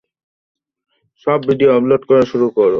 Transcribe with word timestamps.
সব 1.27 1.39
video 1.49 1.69
upload 1.77 2.03
করা 2.09 2.23
শুরু 2.31 2.47
কর। 2.57 2.69